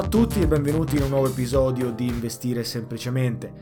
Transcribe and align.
Ciao 0.00 0.08
a 0.08 0.12
tutti 0.12 0.40
e 0.40 0.46
benvenuti 0.46 0.96
in 0.96 1.02
un 1.02 1.10
nuovo 1.10 1.28
episodio 1.28 1.90
di 1.90 2.06
Investire 2.06 2.64
Semplicemente, 2.64 3.52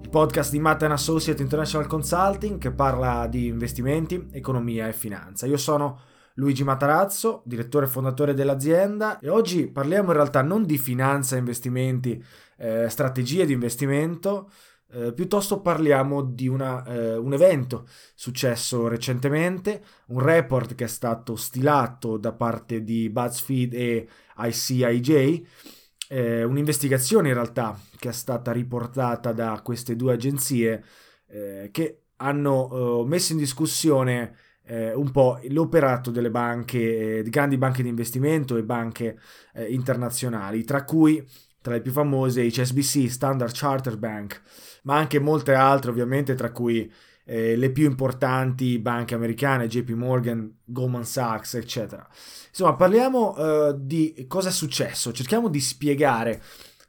il 0.00 0.08
podcast 0.08 0.52
di 0.52 0.60
Matt 0.60 0.84
Associate 0.84 1.42
International 1.42 1.88
Consulting 1.88 2.60
che 2.60 2.70
parla 2.70 3.26
di 3.26 3.48
investimenti, 3.48 4.28
economia 4.30 4.86
e 4.86 4.92
finanza. 4.92 5.46
Io 5.46 5.56
sono 5.56 5.98
Luigi 6.34 6.62
Matarazzo, 6.62 7.42
direttore 7.44 7.86
e 7.86 7.88
fondatore 7.88 8.34
dell'azienda 8.34 9.18
e 9.18 9.28
oggi 9.30 9.66
parliamo 9.66 10.10
in 10.10 10.14
realtà 10.14 10.42
non 10.42 10.64
di 10.64 10.78
finanza, 10.78 11.36
investimenti, 11.36 12.24
eh, 12.58 12.88
strategie 12.88 13.44
di 13.44 13.52
investimento, 13.52 14.48
eh, 14.92 15.12
piuttosto 15.12 15.60
parliamo 15.60 16.22
di 16.22 16.46
una, 16.46 16.84
eh, 16.84 17.16
un 17.16 17.32
evento 17.32 17.88
successo 18.14 18.86
recentemente, 18.86 19.82
un 20.06 20.20
report 20.20 20.76
che 20.76 20.84
è 20.84 20.88
stato 20.88 21.34
stilato 21.34 22.16
da 22.16 22.30
parte 22.30 22.84
di 22.84 23.10
BuzzFeed 23.10 23.74
e 23.74 24.08
ICIJ 24.36 25.78
eh, 26.12 26.42
un'investigazione 26.42 27.28
in 27.28 27.34
realtà 27.34 27.78
che 27.96 28.08
è 28.08 28.12
stata 28.12 28.50
riportata 28.50 29.32
da 29.32 29.60
queste 29.62 29.94
due 29.94 30.14
agenzie 30.14 30.82
eh, 31.28 31.68
che 31.70 32.00
hanno 32.16 33.02
eh, 33.02 33.06
messo 33.06 33.32
in 33.32 33.38
discussione 33.38 34.34
eh, 34.64 34.92
un 34.92 35.12
po' 35.12 35.38
l'operato 35.48 36.10
delle 36.10 36.30
banche, 36.30 37.18
eh, 37.18 37.22
di 37.22 37.30
grandi 37.30 37.56
banche 37.56 37.84
di 37.84 37.88
investimento 37.88 38.56
e 38.56 38.64
banche 38.64 39.20
eh, 39.54 39.72
internazionali, 39.72 40.64
tra 40.64 40.82
cui 40.82 41.24
tra 41.62 41.74
le 41.74 41.80
più 41.80 41.92
famose 41.92 42.44
HSBC, 42.44 43.08
Standard 43.08 43.52
Chartered 43.54 43.98
Bank, 43.98 44.42
ma 44.82 44.96
anche 44.96 45.20
molte 45.20 45.54
altre 45.54 45.90
ovviamente, 45.90 46.34
tra 46.34 46.50
cui 46.50 46.90
eh, 47.24 47.56
le 47.56 47.70
più 47.70 47.86
importanti 47.86 48.78
banche 48.78 49.14
americane, 49.14 49.68
JP 49.68 49.90
Morgan, 49.90 50.58
Goldman 50.64 51.04
Sachs, 51.04 51.54
eccetera. 51.54 52.06
Insomma, 52.48 52.74
parliamo 52.74 53.34
uh, 53.36 53.76
di 53.78 54.24
cosa 54.28 54.48
è 54.48 54.52
successo, 54.52 55.12
cerchiamo 55.12 55.48
di 55.48 55.60
spiegare 55.60 56.42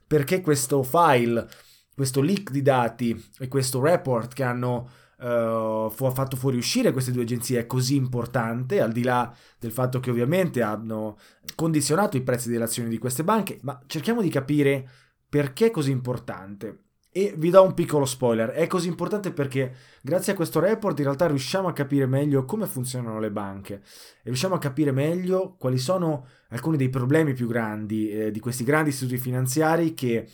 perché 0.06 0.40
questo 0.40 0.82
file, 0.82 1.48
questo 1.94 2.20
leak 2.20 2.50
di 2.50 2.62
dati 2.62 3.30
e 3.38 3.48
questo 3.48 3.80
report 3.80 4.34
che 4.34 4.42
hanno 4.42 4.88
uh, 5.18 5.90
fu- 5.90 6.10
fatto 6.10 6.36
fuoriuscire 6.36 6.92
queste 6.92 7.12
due 7.12 7.22
agenzie 7.22 7.60
è 7.60 7.66
così 7.66 7.96
importante, 7.96 8.80
al 8.80 8.92
di 8.92 9.02
là 9.02 9.32
del 9.58 9.70
fatto 9.70 10.00
che 10.00 10.10
ovviamente 10.10 10.62
hanno 10.62 11.16
condizionato 11.54 12.16
i 12.16 12.22
prezzi 12.22 12.50
delle 12.50 12.64
azioni 12.64 12.88
di 12.88 12.98
queste 12.98 13.24
banche, 13.24 13.58
ma 13.62 13.80
cerchiamo 13.86 14.20
di 14.20 14.28
capire 14.28 14.88
perché 15.28 15.66
è 15.66 15.70
così 15.70 15.92
importante. 15.92 16.78
E 17.14 17.34
vi 17.36 17.50
do 17.50 17.62
un 17.62 17.74
piccolo 17.74 18.06
spoiler, 18.06 18.48
è 18.52 18.66
così 18.66 18.88
importante 18.88 19.32
perché 19.32 19.74
grazie 20.00 20.32
a 20.32 20.34
questo 20.34 20.60
report 20.60 20.96
in 20.96 21.04
realtà 21.04 21.26
riusciamo 21.26 21.68
a 21.68 21.74
capire 21.74 22.06
meglio 22.06 22.46
come 22.46 22.64
funzionano 22.64 23.20
le 23.20 23.30
banche. 23.30 23.74
E 23.74 24.24
riusciamo 24.24 24.54
a 24.54 24.58
capire 24.58 24.92
meglio 24.92 25.54
quali 25.58 25.76
sono 25.76 26.26
alcuni 26.48 26.78
dei 26.78 26.88
problemi 26.88 27.34
più 27.34 27.48
grandi 27.48 28.10
eh, 28.10 28.30
di 28.30 28.40
questi 28.40 28.64
grandi 28.64 28.88
istituti 28.88 29.18
finanziari 29.18 29.92
che 29.92 30.26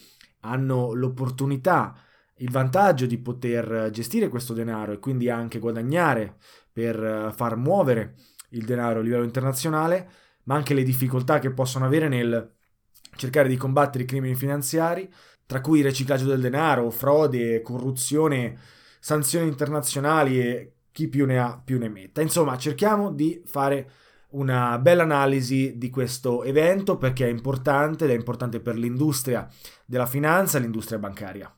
hanno 0.42 0.92
l'opportunità, 0.92 1.96
il 2.36 2.50
vantaggio 2.52 3.06
di 3.06 3.18
poter 3.18 3.90
gestire 3.90 4.28
questo 4.28 4.54
denaro 4.54 4.92
e 4.92 5.00
quindi 5.00 5.28
anche 5.28 5.58
guadagnare 5.58 6.36
per 6.72 7.02
eh, 7.02 7.32
far 7.32 7.56
muovere 7.56 8.14
il 8.50 8.64
denaro 8.64 9.00
a 9.00 9.02
livello 9.02 9.24
internazionale, 9.24 10.08
ma 10.44 10.54
anche 10.54 10.74
le 10.74 10.84
difficoltà 10.84 11.40
che 11.40 11.50
possono 11.50 11.86
avere 11.86 12.06
nel 12.06 12.54
cercare 13.16 13.48
di 13.48 13.56
combattere 13.56 14.04
i 14.04 14.06
crimini 14.06 14.34
finanziari 14.34 15.08
tra 15.48 15.62
cui 15.62 15.80
riciclaggio 15.80 16.26
del 16.26 16.42
denaro, 16.42 16.90
frode, 16.90 17.62
corruzione, 17.62 18.58
sanzioni 19.00 19.48
internazionali 19.48 20.38
e 20.40 20.72
chi 20.92 21.08
più 21.08 21.24
ne 21.24 21.38
ha 21.38 21.58
più 21.64 21.78
ne 21.78 21.88
metta. 21.88 22.20
Insomma, 22.20 22.58
cerchiamo 22.58 23.10
di 23.10 23.40
fare 23.46 23.90
una 24.32 24.78
bella 24.78 25.04
analisi 25.04 25.78
di 25.78 25.88
questo 25.88 26.42
evento 26.42 26.98
perché 26.98 27.24
è 27.24 27.30
importante 27.30 28.04
ed 28.04 28.10
è 28.10 28.14
importante 28.14 28.60
per 28.60 28.76
l'industria 28.76 29.48
della 29.86 30.04
finanza 30.04 30.58
l'industria 30.58 30.98
bancaria. 30.98 31.50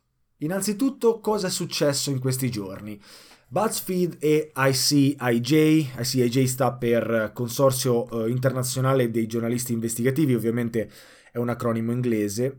Innanzitutto, 0.43 1.19
cosa 1.19 1.49
è 1.49 1.51
successo 1.51 2.11
in 2.11 2.21
questi 2.21 2.49
giorni? 2.49 3.01
BuzzFeed 3.49 4.19
e 4.21 4.53
ICIJ, 4.55 5.99
ICIJ 5.99 6.45
sta 6.45 6.73
per 6.75 7.33
Consorzio 7.35 8.25
eh, 8.25 8.31
Internazionale 8.31 9.11
dei 9.11 9.27
Giornalisti 9.27 9.73
Investigativi, 9.73 10.35
ovviamente 10.35 10.89
è 11.33 11.39
un 11.39 11.49
acronimo 11.49 11.93
inglese, 11.93 12.57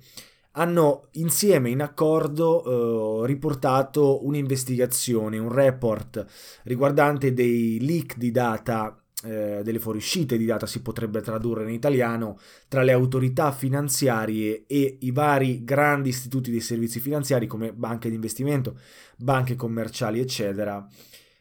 hanno 0.53 1.07
insieme 1.11 1.69
in 1.69 1.81
accordo 1.81 3.23
eh, 3.23 3.27
riportato 3.27 4.25
un'investigazione, 4.25 5.37
un 5.37 5.51
report 5.51 6.25
riguardante 6.63 7.33
dei 7.33 7.79
leak 7.79 8.17
di 8.17 8.31
data, 8.31 9.01
eh, 9.23 9.61
delle 9.63 9.79
fuoriuscite 9.79 10.37
di 10.37 10.45
data 10.45 10.65
si 10.65 10.81
potrebbe 10.81 11.21
tradurre 11.21 11.63
in 11.63 11.69
italiano, 11.69 12.37
tra 12.67 12.83
le 12.83 12.91
autorità 12.91 13.51
finanziarie 13.51 14.65
e 14.67 14.97
i 15.01 15.11
vari 15.11 15.63
grandi 15.63 16.09
istituti 16.09 16.51
dei 16.51 16.59
servizi 16.59 16.99
finanziari 16.99 17.47
come 17.47 17.71
banche 17.71 18.09
di 18.09 18.15
investimento, 18.15 18.77
banche 19.17 19.55
commerciali, 19.55 20.19
eccetera. 20.19 20.85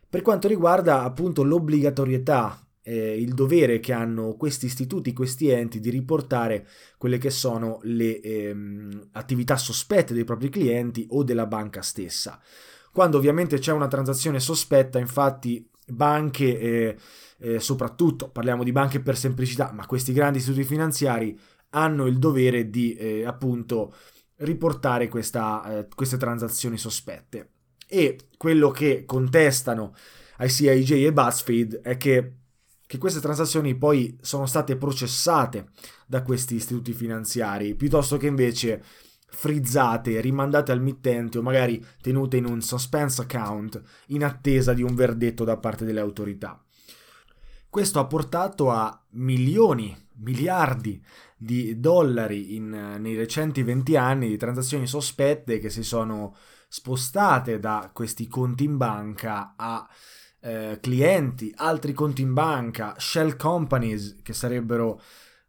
Per 0.09 0.23
quanto 0.23 0.47
riguarda 0.47 1.03
appunto 1.03 1.43
l'obbligatorietà 1.43 2.65
eh, 2.83 3.21
il 3.21 3.35
dovere 3.35 3.81
che 3.81 3.93
hanno 3.93 4.35
questi 4.35 4.67
istituti, 4.67 5.13
questi 5.13 5.49
enti 5.49 5.81
di 5.81 5.91
riportare 5.91 6.67
quelle 6.97 7.19
che 7.19 7.31
sono 7.31 7.81
le 7.83 8.21
ehm, 8.21 9.09
attività 9.13 9.57
sospette 9.57 10.15
dei 10.15 10.25
propri 10.25 10.49
clienti 10.49 11.07
o 11.11 11.23
della 11.23 11.47
banca 11.47 11.83
stessa. 11.83 12.41
Quando 12.93 13.19
ovviamente 13.19 13.59
c'è 13.59 13.73
una 13.73 13.89
transazione 13.89 14.41
sospetta, 14.41 14.99
infatti 14.99 15.69
banche, 15.87 16.59
eh, 16.59 16.97
eh, 17.39 17.61
soprattutto 17.61 18.31
parliamo 18.31 18.65
di 18.65 18.73
banche 18.73 19.01
per 19.01 19.17
semplicità, 19.17 19.73
ma 19.73 19.87
questi 19.87 20.13
grandi 20.13 20.39
istituti 20.39 20.65
finanziari 20.65 21.39
hanno 21.71 22.07
il 22.07 22.19
dovere 22.19 22.69
di 22.69 22.95
eh, 22.95 23.25
appunto 23.25 23.95
riportare 24.37 25.09
questa, 25.09 25.79
eh, 25.79 25.89
queste 25.95 26.17
transazioni 26.17 26.77
sospette. 26.77 27.51
E 27.87 28.19
quello 28.37 28.71
che 28.71 29.05
contestano 29.05 29.95
ICIJ 30.39 30.93
e 30.93 31.13
BuzzFeed 31.13 31.81
è 31.83 31.97
che, 31.97 32.35
che 32.91 32.99
queste 32.99 33.21
transazioni 33.21 33.77
poi 33.77 34.19
sono 34.21 34.47
state 34.47 34.77
processate 34.77 35.69
da 36.09 36.25
questi 36.25 36.57
istituti 36.57 36.93
finanziari, 36.93 37.77
piuttosto 37.77 38.17
che 38.17 38.27
invece 38.27 38.83
frizzate, 39.29 40.21
rimandate 40.21 40.73
al 40.73 40.83
mittente 40.83 41.39
o 41.39 41.43
magari 41.43 41.81
tenute 42.03 42.37
in 42.37 42.47
un 42.47 42.61
suspense 42.61 43.23
account 43.23 43.81
in 44.07 44.25
attesa 44.25 44.73
di 44.73 44.83
un 44.83 44.97
verdetto 44.97 45.45
da 45.45 45.57
parte 45.57 45.85
delle 45.85 46.01
autorità. 46.01 46.61
Questo 47.69 48.01
ha 48.01 48.07
portato 48.07 48.73
a 48.73 49.01
milioni, 49.11 49.97
miliardi 50.17 51.01
di 51.37 51.79
dollari 51.79 52.57
in, 52.57 52.97
nei 52.99 53.15
recenti 53.15 53.63
20 53.63 53.97
anni 53.97 54.27
di 54.27 54.37
transazioni 54.37 54.89
sospette 54.89 55.61
che 55.61 55.71
si 55.71 55.85
sono 55.85 56.35
spostate 56.67 57.61
da 57.61 57.89
questi 57.93 58.27
conti 58.27 58.65
in 58.65 58.77
banca 58.77 59.55
a 59.57 59.89
eh, 60.41 60.79
clienti, 60.81 61.53
altri 61.57 61.93
conti 61.93 62.23
in 62.23 62.33
banca, 62.33 62.95
shell 62.99 63.37
companies 63.37 64.19
che 64.23 64.33
sarebbero 64.33 65.01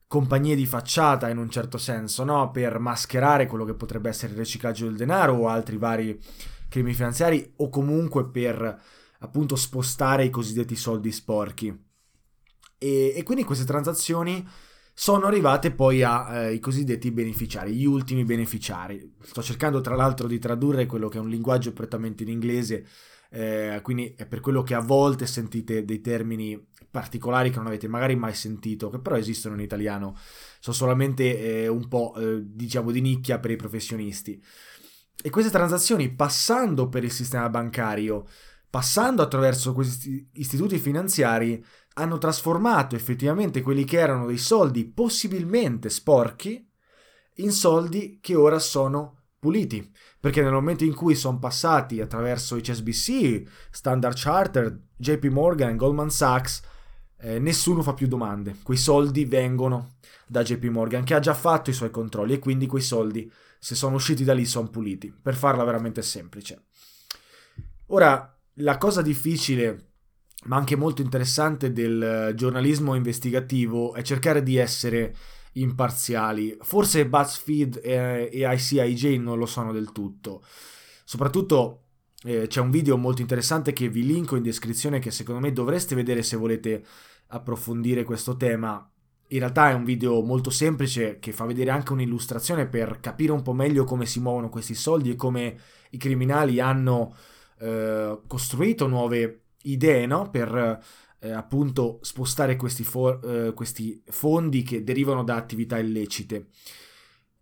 compagnie 0.07 0.55
di 0.55 0.65
facciata 0.65 1.29
in 1.29 1.37
un 1.37 1.49
certo 1.49 1.77
senso, 1.77 2.23
no? 2.23 2.51
per 2.51 2.79
mascherare 2.79 3.45
quello 3.47 3.63
che 3.63 3.73
potrebbe 3.73 4.09
essere 4.09 4.33
il 4.33 4.39
riciclaggio 4.39 4.85
del 4.85 4.97
denaro 4.97 5.35
o 5.35 5.47
altri 5.47 5.77
vari 5.77 6.19
crimini 6.67 6.93
finanziari 6.93 7.53
o 7.57 7.69
comunque 7.69 8.29
per 8.29 8.81
appunto 9.19 9.55
spostare 9.55 10.25
i 10.25 10.29
cosiddetti 10.29 10.75
soldi 10.75 11.11
sporchi. 11.11 11.67
E, 12.77 13.13
e 13.15 13.23
quindi 13.23 13.43
queste 13.43 13.65
transazioni 13.65 14.45
sono 14.93 15.27
arrivate 15.27 15.71
poi 15.71 16.03
ai 16.03 16.55
eh, 16.55 16.59
cosiddetti 16.59 17.11
beneficiari, 17.11 17.73
gli 17.73 17.85
ultimi 17.85 18.25
beneficiari. 18.25 19.15
Sto 19.21 19.41
cercando 19.41 19.81
tra 19.81 19.95
l'altro 19.95 20.27
di 20.27 20.39
tradurre 20.39 20.85
quello 20.85 21.07
che 21.07 21.17
è 21.17 21.21
un 21.21 21.29
linguaggio 21.29 21.71
prettamente 21.73 22.23
in 22.23 22.29
inglese, 22.29 22.85
eh, 23.33 23.79
quindi 23.81 24.13
è 24.17 24.25
per 24.25 24.41
quello 24.41 24.61
che 24.61 24.73
a 24.73 24.81
volte 24.81 25.25
sentite 25.25 25.85
dei 25.85 26.01
termini 26.01 26.67
particolari 26.89 27.49
che 27.49 27.57
non 27.57 27.67
avete 27.67 27.87
magari 27.87 28.17
mai 28.17 28.33
sentito, 28.33 28.89
che 28.89 28.99
però 28.99 29.15
esistono 29.15 29.55
in 29.55 29.61
italiano, 29.61 30.17
sono 30.59 30.75
solamente 30.75 31.63
eh, 31.63 31.67
un 31.69 31.87
po' 31.87 32.13
eh, 32.17 32.41
diciamo 32.43 32.91
di 32.91 32.99
nicchia 32.99 33.39
per 33.39 33.51
i 33.51 33.55
professionisti. 33.55 34.43
E 35.23 35.29
queste 35.29 35.49
transazioni 35.49 36.13
passando 36.13 36.89
per 36.89 37.05
il 37.05 37.11
sistema 37.11 37.47
bancario, 37.49 38.27
passando 38.69 39.21
attraverso 39.21 39.71
questi 39.73 40.29
istituti 40.33 40.77
finanziari, 40.77 41.63
hanno 41.93 42.17
trasformato 42.17 42.95
effettivamente 42.95 43.61
quelli 43.61 43.85
che 43.85 43.97
erano 43.97 44.25
dei 44.25 44.37
soldi 44.37 44.85
possibilmente 44.85 45.89
sporchi 45.89 46.67
in 47.35 47.51
soldi 47.51 48.19
che 48.21 48.35
ora 48.35 48.59
sono 48.59 49.20
puliti. 49.41 49.91
Perché 50.19 50.43
nel 50.43 50.53
momento 50.53 50.83
in 50.83 50.93
cui 50.93 51.15
sono 51.15 51.39
passati 51.39 51.99
attraverso 51.99 52.55
HSBC, 52.57 53.41
Standard 53.71 54.15
Chartered, 54.15 54.79
JP 54.95 55.25
Morgan, 55.25 55.75
Goldman 55.75 56.11
Sachs, 56.11 56.61
eh, 57.19 57.39
nessuno 57.39 57.81
fa 57.81 57.95
più 57.95 58.07
domande. 58.07 58.57
Quei 58.61 58.77
soldi 58.77 59.25
vengono 59.25 59.95
da 60.27 60.43
JP 60.43 60.65
Morgan 60.65 61.03
che 61.03 61.15
ha 61.15 61.19
già 61.19 61.33
fatto 61.33 61.71
i 61.71 61.73
suoi 61.73 61.89
controlli 61.89 62.33
e 62.33 62.39
quindi 62.39 62.67
quei 62.67 62.83
soldi, 62.83 63.29
se 63.59 63.73
sono 63.73 63.95
usciti 63.95 64.23
da 64.23 64.33
lì, 64.33 64.45
sono 64.45 64.69
puliti. 64.69 65.11
Per 65.11 65.35
farla 65.35 65.63
veramente 65.63 66.03
semplice. 66.03 66.65
Ora, 67.87 68.37
la 68.55 68.77
cosa 68.77 69.01
difficile 69.01 69.87
ma 70.43 70.55
anche 70.55 70.75
molto 70.75 71.01
interessante 71.01 71.71
del 71.71 72.33
giornalismo 72.35 72.95
investigativo 72.95 73.93
è 73.93 74.01
cercare 74.01 74.41
di 74.41 74.57
essere 74.57 75.15
imparziali. 75.53 76.57
Forse 76.61 77.07
BuzzFeed 77.07 77.81
e, 77.83 78.29
ICIJ 78.33 79.17
non 79.17 79.37
lo 79.37 79.45
sono 79.45 79.71
del 79.71 79.91
tutto. 79.91 80.43
Soprattutto 81.03 81.83
eh, 82.23 82.47
c'è 82.47 82.61
un 82.61 82.69
video 82.69 82.97
molto 82.97 83.21
interessante 83.21 83.73
che 83.73 83.89
vi 83.89 84.05
linko 84.05 84.35
in 84.35 84.43
descrizione 84.43 84.99
che 84.99 85.11
secondo 85.11 85.41
me 85.41 85.51
dovreste 85.51 85.95
vedere 85.95 86.23
se 86.23 86.37
volete 86.37 86.85
approfondire 87.27 88.03
questo 88.03 88.37
tema. 88.37 88.85
In 89.29 89.39
realtà 89.39 89.69
è 89.69 89.73
un 89.73 89.85
video 89.85 90.21
molto 90.21 90.49
semplice 90.49 91.19
che 91.19 91.31
fa 91.31 91.45
vedere 91.45 91.71
anche 91.71 91.93
un'illustrazione 91.93 92.67
per 92.67 92.99
capire 92.99 93.31
un 93.31 93.41
po' 93.41 93.53
meglio 93.53 93.85
come 93.85 94.05
si 94.05 94.19
muovono 94.19 94.49
questi 94.49 94.75
soldi 94.75 95.11
e 95.11 95.15
come 95.15 95.57
i 95.91 95.97
criminali 95.97 96.59
hanno 96.59 97.15
eh, 97.59 98.19
costruito 98.27 98.87
nuove 98.87 99.43
idee 99.63 100.05
no? 100.05 100.29
per 100.29 100.83
eh, 101.21 101.31
appunto 101.31 101.99
spostare 102.01 102.55
questi, 102.55 102.83
for- 102.83 103.19
eh, 103.23 103.53
questi, 103.53 104.01
fondi 104.07 104.63
che 104.63 104.83
derivano 104.83 105.23
da 105.23 105.35
attività 105.35 105.77
illecite. 105.77 106.47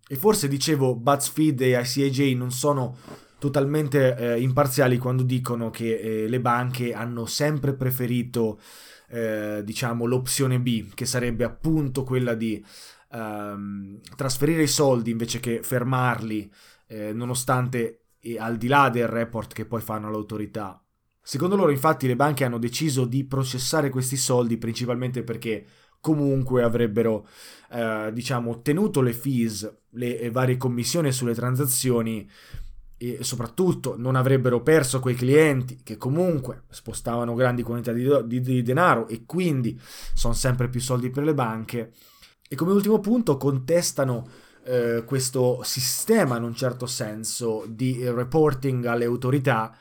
E 0.07 0.15
forse 0.15 0.47
dicevo, 0.47 0.95
BuzzFeed 0.95 1.61
e 1.61 1.79
ICAJ 1.79 2.35
non 2.35 2.51
sono 2.51 2.97
totalmente 3.37 4.15
eh, 4.17 4.41
imparziali 4.41 4.97
quando 4.97 5.23
dicono 5.23 5.69
che 5.69 5.97
eh, 5.97 6.27
le 6.27 6.41
banche 6.41 6.93
hanno 6.93 7.25
sempre 7.25 7.73
preferito 7.73 8.59
eh, 9.07 9.61
diciamo 9.63 10.05
l'opzione 10.05 10.59
B, 10.59 10.93
che 10.93 11.05
sarebbe 11.05 11.45
appunto 11.45 12.03
quella 12.03 12.33
di 12.33 12.63
ehm, 13.11 13.99
trasferire 14.15 14.63
i 14.63 14.67
soldi 14.67 15.11
invece 15.11 15.39
che 15.39 15.61
fermarli, 15.63 16.51
eh, 16.87 17.13
nonostante 17.13 18.01
e 18.19 18.37
al 18.37 18.57
di 18.57 18.67
là 18.67 18.89
del 18.89 19.07
report 19.07 19.53
che 19.53 19.65
poi 19.65 19.79
fanno 19.79 20.11
l'autorità 20.11 20.83
Secondo 21.29 21.55
loro 21.55 21.69
infatti 21.69 22.07
le 22.07 22.15
banche 22.15 22.43
hanno 22.43 22.57
deciso 22.57 23.05
di 23.05 23.23
processare 23.23 23.91
questi 23.91 24.17
soldi 24.17 24.57
principalmente 24.57 25.21
perché 25.21 25.63
comunque 25.99 26.63
avrebbero 26.63 27.27
eh, 27.69 28.09
diciamo 28.11 28.49
ottenuto 28.49 28.99
le 29.01 29.13
fees, 29.13 29.71
le 29.91 30.31
varie 30.31 30.57
commissioni 30.57 31.11
sulle 31.11 31.35
transazioni 31.35 32.27
e 32.97 33.19
soprattutto 33.21 33.93
non 33.95 34.15
avrebbero 34.15 34.63
perso 34.63 34.99
quei 34.99 35.13
clienti 35.13 35.81
che 35.83 35.97
comunque 35.97 36.63
spostavano 36.69 37.35
grandi 37.35 37.61
quantità 37.61 37.91
di, 37.91 38.09
di, 38.25 38.41
di 38.41 38.63
denaro 38.63 39.07
e 39.07 39.25
quindi 39.27 39.79
sono 40.15 40.33
sempre 40.33 40.67
più 40.67 40.81
soldi 40.81 41.11
per 41.11 41.25
le 41.25 41.35
banche. 41.35 41.91
E 42.49 42.55
come 42.55 42.71
ultimo 42.71 42.99
punto 42.99 43.37
contestano 43.37 44.27
eh, 44.63 45.03
questo 45.05 45.61
sistema 45.61 46.37
in 46.37 46.43
un 46.43 46.55
certo 46.55 46.87
senso 46.87 47.65
di 47.67 48.03
reporting 48.09 48.83
alle 48.85 49.05
autorità 49.05 49.77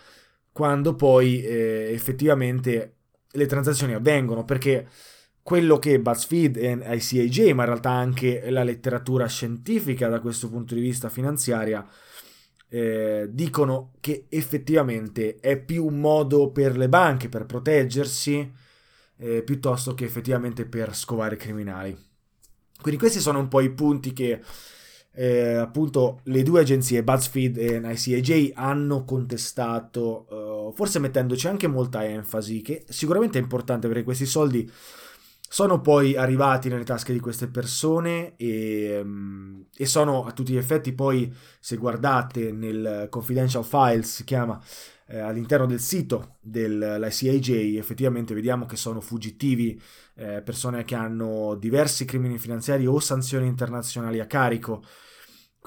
quando 0.59 0.97
poi 0.97 1.41
eh, 1.41 1.91
effettivamente 1.93 2.97
le 3.31 3.47
transazioni 3.47 3.95
avvengono, 3.95 4.45
perché 4.45 4.89
quello 5.41 5.79
che 5.79 6.01
BuzzFeed 6.01 6.57
e 6.57 6.97
ICAJ, 6.97 7.53
ma 7.53 7.63
in 7.63 7.69
realtà 7.69 7.91
anche 7.91 8.51
la 8.51 8.65
letteratura 8.65 9.29
scientifica 9.29 10.09
da 10.09 10.19
questo 10.19 10.51
punto 10.51 10.75
di 10.75 10.81
vista 10.81 11.09
finanziaria, 11.11 11.87
eh, 12.71 13.29
dicono 13.31 13.93
che 14.01 14.27
effettivamente 14.31 15.37
è 15.37 15.57
più 15.57 15.87
un 15.87 16.01
modo 16.01 16.51
per 16.51 16.77
le 16.77 16.89
banche 16.89 17.29
per 17.29 17.47
proteggersi 17.47 18.53
eh, 19.17 19.43
piuttosto 19.45 19.95
che 19.95 20.07
effettivamente 20.07 20.67
per 20.67 20.93
scovare 20.93 21.37
i 21.37 21.39
criminali. 21.39 21.97
Quindi 22.83 22.99
questi 22.99 23.21
sono 23.21 23.39
un 23.39 23.47
po' 23.47 23.61
i 23.61 23.71
punti 23.71 24.13
che 24.13 24.43
eh, 25.21 25.55
appunto 25.55 26.21
le 26.25 26.45
due 26.45 26.61
agenzie 26.61 27.03
BuzzFeed 27.03 27.59
e 27.59 27.83
ICAJ 27.83 28.53
hanno 28.55 29.03
contestato, 29.03 30.27
uh, 30.31 30.73
forse 30.73 31.01
mettendoci 31.01 31.49
anche 31.49 31.67
molta 31.67 32.05
enfasi, 32.05 32.63
che 32.63 32.85
sicuramente 32.89 33.37
è 33.37 33.43
importante 33.43 33.89
perché 33.89 34.05
questi 34.05 34.27
soldi 34.27 34.71
sono 35.41 35.81
poi 35.81 36.15
arrivati 36.15 36.69
nelle 36.69 36.85
tasche 36.85 37.13
di 37.13 37.19
queste 37.19 37.49
persone 37.49 38.37
e, 38.37 39.01
um, 39.03 39.65
e, 39.75 39.87
sono 39.87 40.25
a 40.25 40.31
tutti 40.31 40.53
gli 40.53 40.57
effetti 40.57 40.93
poi, 40.93 41.35
se 41.59 41.77
guardate 41.77 42.53
nel 42.53 43.09
confidential 43.11 43.65
files, 43.65 44.15
si 44.15 44.23
chiama 44.23 44.63
eh, 45.09 45.19
all'interno 45.19 45.67
del 45.67 45.81
sito 45.81 46.37
dell'ICAJ, 46.41 47.77
effettivamente 47.77 48.35
vediamo 48.35 48.67
che 48.67 48.77
sono 48.77 49.01
fuggitivi, 49.01 49.81
eh, 50.15 50.43
persone 50.43 50.85
che 50.85 50.95
hanno 50.95 51.57
diversi 51.57 52.05
crimini 52.05 52.39
finanziari 52.39 52.87
o 52.87 53.01
sanzioni 53.01 53.49
internazionali 53.49 54.21
a 54.21 54.27
carico 54.27 54.85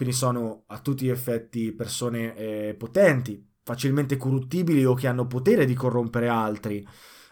quindi 0.01 0.17
sono 0.17 0.63
a 0.65 0.79
tutti 0.79 1.05
gli 1.05 1.09
effetti 1.09 1.73
persone 1.73 2.35
eh, 2.35 2.75
potenti, 2.75 3.47
facilmente 3.61 4.17
corruttibili 4.17 4.83
o 4.83 4.95
che 4.95 5.05
hanno 5.05 5.27
potere 5.27 5.63
di 5.63 5.75
corrompere 5.75 6.27
altri, 6.27 6.83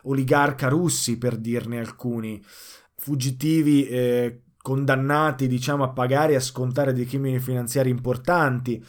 oligarca 0.04 0.68
russi 0.68 1.18
per 1.18 1.38
dirne 1.38 1.80
alcuni, 1.80 2.40
fuggitivi 2.96 3.88
eh, 3.88 4.44
condannati 4.62 5.48
diciamo 5.48 5.84
a 5.84 5.90
pagare 5.90 6.34
e 6.34 6.36
a 6.36 6.42
scontare 6.42 6.94
dei 6.94 7.08
crimini 7.08 7.40
finanziari 7.40 7.90
importanti. 7.90 8.86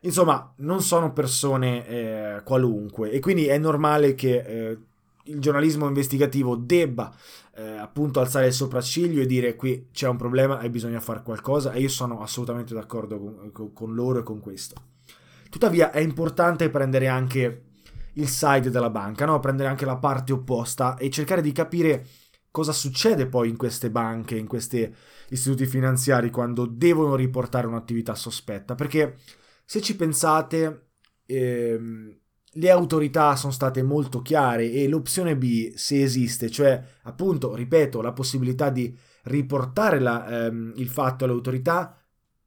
Insomma, 0.00 0.54
non 0.60 0.80
sono 0.80 1.12
persone 1.12 1.86
eh, 1.86 2.42
qualunque. 2.42 3.10
E 3.10 3.20
quindi 3.20 3.48
è 3.48 3.58
normale 3.58 4.14
che 4.14 4.38
eh, 4.38 4.78
il 5.24 5.40
giornalismo 5.40 5.86
investigativo 5.86 6.56
debba 6.56 7.14
eh, 7.54 7.76
appunto 7.76 8.20
alzare 8.20 8.46
il 8.46 8.52
sopracciglio 8.52 9.20
e 9.20 9.26
dire 9.26 9.56
qui 9.56 9.88
c'è 9.92 10.08
un 10.08 10.16
problema 10.16 10.60
e 10.60 10.70
bisogna 10.70 11.00
fare 11.00 11.22
qualcosa 11.22 11.72
e 11.72 11.80
io 11.80 11.88
sono 11.88 12.22
assolutamente 12.22 12.74
d'accordo 12.74 13.18
con, 13.52 13.72
con, 13.72 13.94
loro 13.94 14.20
e 14.20 14.22
con 14.22 14.40
questo. 14.40 14.74
Tuttavia 15.50 15.90
è 15.90 16.00
importante 16.00 16.70
prendere 16.70 17.08
anche 17.08 17.64
il 18.14 18.28
side 18.28 18.70
della 18.70 18.90
banca, 18.90 19.24
no? 19.24 19.38
prendere 19.40 19.68
anche 19.68 19.84
la 19.84 19.96
parte 19.96 20.32
opposta 20.32 20.96
e 20.96 21.10
cercare 21.10 21.42
di 21.42 21.52
capire 21.52 22.06
cosa 22.50 22.72
succede 22.72 23.26
poi 23.26 23.48
in 23.48 23.56
queste 23.56 23.90
banche, 23.90 24.36
in 24.36 24.46
questi 24.46 24.92
istituti 25.30 25.66
finanziari 25.66 26.30
quando 26.30 26.66
devono 26.66 27.14
riportare 27.14 27.66
un'attività 27.66 28.14
sospetta? 28.14 28.74
Perché 28.74 29.16
se 29.64 29.80
ci 29.80 29.96
pensate, 29.96 30.92
ehm, 31.26 32.19
le 32.54 32.70
autorità 32.70 33.36
sono 33.36 33.52
state 33.52 33.82
molto 33.82 34.22
chiare 34.22 34.70
e 34.70 34.88
l'opzione 34.88 35.36
B, 35.36 35.72
se 35.74 36.02
esiste, 36.02 36.50
cioè 36.50 36.82
appunto, 37.02 37.54
ripeto, 37.54 38.00
la 38.00 38.12
possibilità 38.12 38.70
di 38.70 38.96
riportare 39.24 40.00
la, 40.00 40.46
ehm, 40.46 40.72
il 40.76 40.88
fatto 40.88 41.24
alle 41.24 41.32
autorità 41.32 41.96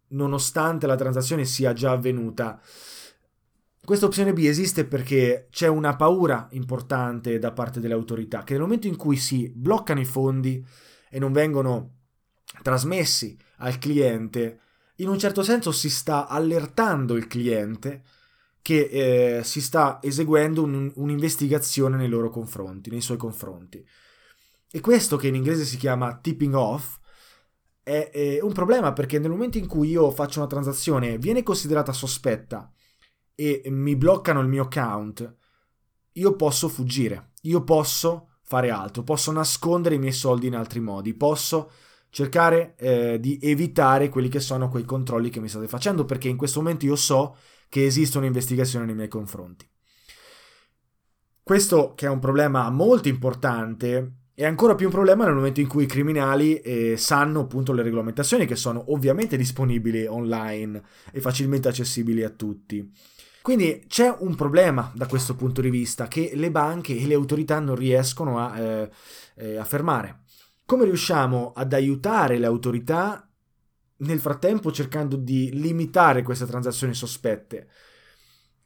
nonostante 0.10 0.88
la 0.88 0.96
transazione 0.96 1.46
sia 1.46 1.74
già 1.74 1.92
avvenuta. 1.92 2.60
Questa 3.84 4.06
opzione 4.06 4.34
B 4.34 4.40
esiste 4.40 4.86
perché 4.86 5.48
c'è 5.50 5.68
una 5.68 5.96
paura 5.96 6.48
importante 6.52 7.40
da 7.40 7.52
parte 7.52 7.80
delle 7.80 7.94
autorità 7.94 8.44
che 8.44 8.54
nel 8.54 8.62
momento 8.62 8.88
in 8.88 8.96
cui 8.96 9.18
si 9.18 9.52
bloccano 9.54 10.00
i 10.00 10.06
fondi 10.06 10.66
e 11.10 11.20
non 11.20 11.32
vengono 11.32 11.98
trasmessi 12.62 13.38
al 13.58 13.78
cliente, 13.78 14.60
in 14.98 15.10
un 15.10 15.18
certo 15.18 15.44
senso 15.44 15.72
si 15.72 15.90
sta 15.90 16.28
allertando 16.28 17.16
il 17.16 17.28
cliente 17.28 18.04
che 18.64 19.40
eh, 19.40 19.44
si 19.44 19.62
sta 19.62 20.00
eseguendo 20.02 20.64
un, 20.64 20.90
un'investigazione 20.96 21.98
nei 21.98 22.08
loro 22.08 22.30
confronti, 22.30 22.90
nei 22.90 23.02
suoi 23.02 23.18
confronti. 23.18 23.86
E 24.72 24.80
questo 24.80 25.18
che 25.18 25.28
in 25.28 25.36
inglese 25.36 25.66
si 25.66 25.78
chiama 25.78 26.18
tipping 26.18 26.56
off 26.56 26.98
è, 27.84 28.10
è 28.10 28.42
un 28.42 28.54
problema 28.54 28.94
perché 28.94 29.20
nel 29.20 29.30
momento 29.30 29.58
in 29.58 29.68
cui 29.68 29.90
io 29.90 30.10
faccio 30.12 30.40
una 30.40 30.48
transazione 30.48 31.18
viene 31.18 31.44
considerata 31.44 31.92
sospetta 31.92 32.72
e 33.36 33.64
mi 33.66 33.98
bloccano 33.98 34.40
il 34.40 34.48
mio 34.48 34.64
account, 34.64 35.36
io 36.14 36.36
posso 36.36 36.70
fuggire, 36.70 37.32
io 37.42 37.64
posso 37.66 38.38
fare 38.44 38.70
altro, 38.70 39.04
posso 39.04 39.34
nascondere 39.34 39.96
i 39.96 40.00
miei 40.00 40.14
soldi 40.14 40.48
in 40.48 40.56
altri 40.56 40.80
modi, 40.80 41.14
posso 41.14 41.70
cercare 42.10 42.76
eh, 42.78 43.20
di 43.20 43.40
evitare 43.42 44.08
quelli 44.08 44.30
che 44.30 44.40
sono 44.40 44.70
quei 44.70 44.86
controlli 44.86 45.30
che 45.30 45.42
mi 45.42 45.50
state 45.50 45.68
facendo 45.68 46.06
perché 46.06 46.30
in 46.30 46.38
questo 46.38 46.62
momento 46.62 46.86
io 46.86 46.96
so 46.96 47.36
che 47.74 47.88
esiste 47.88 48.20
un'investigazione 48.20 48.86
nei 48.86 48.94
miei 48.94 49.08
confronti. 49.08 49.68
Questo 51.42 51.96
che 51.96 52.06
è 52.06 52.10
un 52.10 52.20
problema 52.20 52.70
molto 52.70 53.08
importante 53.08 54.18
è 54.36 54.46
ancora 54.46 54.76
più 54.76 54.86
un 54.86 54.92
problema 54.92 55.26
nel 55.26 55.34
momento 55.34 55.60
in 55.60 55.68
cui 55.68 55.86
i 55.86 55.88
criminali 55.88 56.60
eh, 56.60 56.98
sanno 56.98 57.40
appunto 57.40 57.74
le 57.74 57.82
regolamentazioni 57.82 58.46
che 58.46 58.56
sono 58.56 58.92
ovviamente 58.92 59.38
disponibili 59.38 60.06
online 60.06 60.84
e 61.12 61.20
facilmente 61.20 61.68
accessibili 61.68 62.22
a 62.22 62.30
tutti. 62.30 62.88
Quindi 63.42 63.86
c'è 63.88 64.16
un 64.20 64.36
problema 64.36 64.92
da 64.94 65.08
questo 65.08 65.36
punto 65.36 65.60
di 65.60 65.72
vista 65.72 66.08
che 66.08 66.34
le 66.36 66.52
banche 66.52 66.96
e 66.96 67.08
le 67.08 67.16
autorità 67.16 67.58
non 67.58 67.76
riescono 67.76 68.38
a, 68.38 68.60
eh, 68.60 68.90
eh, 69.38 69.58
a 69.58 69.64
fermare. 69.64 70.20
Come 70.64 70.84
riusciamo 70.86 71.54
ad 71.56 71.74
aiutare 71.74 72.38
le 72.38 72.46
autorità 72.46 73.28
nel 74.04 74.20
frattempo 74.20 74.72
cercando 74.72 75.16
di 75.16 75.52
limitare 75.54 76.24
queste 76.24 76.46
transazioni 76.46 76.94
sospette. 76.94 77.68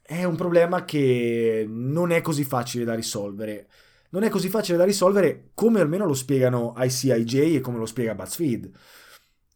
È 0.02 0.24
un 0.24 0.36
problema 0.36 0.86
che 0.86 1.66
non 1.68 2.12
è 2.12 2.22
così 2.22 2.44
facile 2.44 2.86
da 2.86 2.94
risolvere. 2.94 3.68
Non 4.10 4.24
è 4.24 4.30
così 4.30 4.50
facile 4.50 4.78
da 4.78 4.86
risolvere 4.86 5.50
come 5.54 5.82
almeno 5.82 6.06
lo 6.06 6.14
spiegano 6.14 6.74
ICIJ 6.78 7.56
e 7.56 7.60
come 7.60 7.78
lo 7.78 7.86
spiega 7.86 8.16
BuzzFeed, 8.16 8.72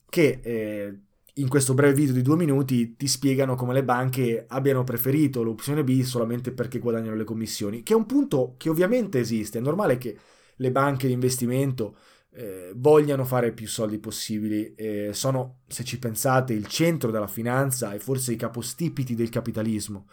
che 0.10 0.40
eh, 0.44 1.00
in 1.36 1.48
questo 1.48 1.74
breve 1.74 1.94
video 1.94 2.14
di 2.14 2.22
due 2.22 2.36
minuti 2.36 2.98
ti 2.98 3.08
spiegano 3.08 3.56
come 3.56 3.74
le 3.74 3.86
banche 3.86 4.44
abbiano 4.50 4.84
preferito 4.84 5.42
l'opzione 5.42 5.86
B 5.86 6.02
solamente 6.02 6.52
perché 6.52 6.80
guadagnano 6.80 7.16
le 7.16 7.24
commissioni, 7.24 7.82
che 7.84 7.94
è 7.94 7.96
un 7.96 8.06
punto 8.06 8.56
che 8.58 8.70
ovviamente 8.70 9.20
esiste. 9.20 9.60
È 9.60 9.62
normale 9.62 9.98
che 9.98 10.18
le 10.58 10.72
banche 10.72 11.08
di 11.08 11.14
investimento 11.14 11.96
eh, 12.34 12.72
vogliano 12.76 13.26
fare 13.26 13.52
più 13.52 13.68
soldi 13.68 14.00
possibili. 14.00 14.74
Eh, 14.76 15.10
sono, 15.14 15.60
se 15.68 15.84
ci 15.84 16.00
pensate, 16.00 16.54
il 16.54 16.68
centro 16.68 17.12
della 17.12 17.28
finanza 17.28 17.94
e 17.94 18.00
forse 18.00 18.34
i 18.34 18.38
capostipiti 18.38 19.16
del 19.16 19.30
capitalismo. 19.30 20.08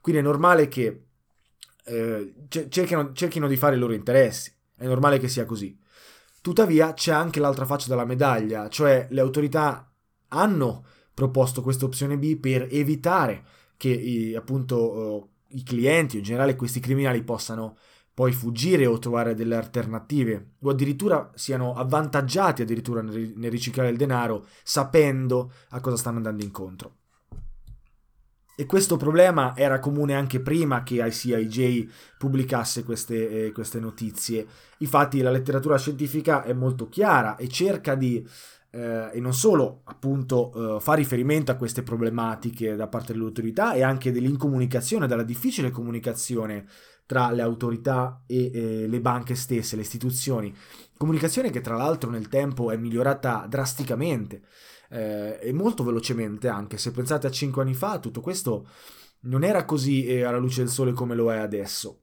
Quindi 0.00 0.20
è 0.20 0.24
normale 0.24 0.68
che 0.68 1.06
eh, 1.84 2.34
cerchino, 2.68 3.12
cerchino 3.12 3.48
di 3.48 3.56
fare 3.56 3.76
i 3.76 3.78
loro 3.78 3.92
interessi. 3.92 4.52
È 4.76 4.86
normale 4.86 5.18
che 5.18 5.28
sia 5.28 5.44
così. 5.44 5.78
Tuttavia 6.40 6.92
c'è 6.92 7.12
anche 7.12 7.40
l'altra 7.40 7.64
faccia 7.64 7.88
della 7.88 8.04
medaglia, 8.04 8.68
cioè 8.68 9.08
le 9.10 9.20
autorità 9.20 9.90
hanno 10.28 10.84
proposto 11.12 11.62
questa 11.62 11.86
opzione 11.86 12.18
B 12.18 12.36
per 12.36 12.68
evitare 12.70 13.44
che 13.76 13.88
i, 13.88 14.34
appunto 14.34 15.30
i 15.48 15.62
clienti 15.62 16.18
in 16.18 16.22
generale 16.22 16.54
questi 16.54 16.78
criminali 16.78 17.22
possano 17.22 17.76
poi 18.16 18.32
fuggire 18.32 18.86
o 18.86 18.98
trovare 18.98 19.34
delle 19.34 19.56
alternative 19.56 20.52
o 20.60 20.70
addirittura 20.70 21.32
siano 21.34 21.74
avvantaggiati 21.74 22.62
addirittura 22.62 23.02
nel, 23.02 23.34
riciclare 23.50 23.90
il 23.90 23.98
denaro 23.98 24.46
sapendo 24.62 25.52
a 25.68 25.80
cosa 25.80 25.98
stanno 25.98 26.16
andando 26.16 26.42
incontro. 26.42 26.94
E 28.56 28.64
questo 28.64 28.96
problema 28.96 29.54
era 29.54 29.80
comune 29.80 30.14
anche 30.14 30.40
prima 30.40 30.82
che 30.82 31.04
ICIJ 31.06 31.88
pubblicasse 32.16 32.84
queste, 32.84 33.48
eh, 33.48 33.52
queste 33.52 33.80
notizie. 33.80 34.46
Infatti 34.78 35.20
la 35.20 35.30
letteratura 35.30 35.76
scientifica 35.76 36.42
è 36.42 36.54
molto 36.54 36.88
chiara 36.88 37.36
e 37.36 37.48
cerca 37.48 37.94
di 37.94 38.26
eh, 38.70 39.10
e 39.12 39.20
non 39.20 39.32
solo 39.32 39.80
appunto 39.84 40.76
eh, 40.76 40.80
fa 40.80 40.94
riferimento 40.94 41.50
a 41.50 41.56
queste 41.56 41.82
problematiche 41.82 42.76
da 42.76 42.88
parte 42.88 43.12
delle 43.12 43.24
autorità 43.24 43.74
e 43.74 43.82
anche 43.82 44.12
dell'incomunicazione, 44.12 45.06
della 45.06 45.22
difficile 45.22 45.70
comunicazione 45.70 46.66
tra 47.06 47.30
le 47.30 47.42
autorità 47.42 48.22
e 48.26 48.50
eh, 48.52 48.86
le 48.88 49.00
banche 49.00 49.36
stesse, 49.36 49.76
le 49.76 49.82
istituzioni. 49.82 50.54
Comunicazione 50.96 51.50
che 51.50 51.60
tra 51.60 51.76
l'altro 51.76 52.10
nel 52.10 52.28
tempo 52.28 52.70
è 52.70 52.76
migliorata 52.76 53.46
drasticamente 53.48 54.42
eh, 54.90 55.38
e 55.40 55.52
molto 55.52 55.84
velocemente 55.84 56.48
anche. 56.48 56.78
Se 56.78 56.90
pensate 56.90 57.26
a 57.26 57.30
cinque 57.30 57.62
anni 57.62 57.74
fa, 57.74 57.98
tutto 57.98 58.20
questo 58.20 58.68
non 59.20 59.44
era 59.44 59.64
così 59.64 60.06
eh, 60.06 60.24
alla 60.24 60.38
luce 60.38 60.62
del 60.62 60.70
sole 60.70 60.92
come 60.92 61.14
lo 61.14 61.32
è 61.32 61.36
adesso. 61.36 62.00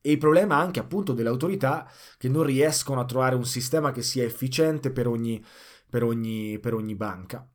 E 0.00 0.12
il 0.12 0.18
problema 0.18 0.56
anche 0.56 0.78
appunto 0.78 1.12
delle 1.12 1.28
autorità 1.28 1.90
che 2.16 2.28
non 2.28 2.44
riescono 2.44 3.00
a 3.00 3.04
trovare 3.04 3.34
un 3.34 3.44
sistema 3.44 3.90
che 3.90 4.02
sia 4.02 4.22
efficiente 4.22 4.92
per 4.92 5.08
ogni, 5.08 5.44
per 5.90 6.04
ogni, 6.04 6.60
per 6.60 6.74
ogni 6.74 6.94
banca. 6.94 7.48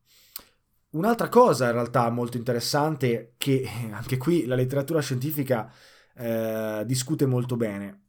Un'altra 0.91 1.29
cosa 1.29 1.67
in 1.67 1.71
realtà 1.71 2.09
molto 2.09 2.35
interessante 2.35 3.35
che 3.37 3.65
anche 3.91 4.17
qui 4.17 4.45
la 4.45 4.55
letteratura 4.55 4.99
scientifica 4.99 5.71
eh, 6.17 6.83
discute 6.85 7.25
molto 7.25 7.55
bene. 7.55 7.99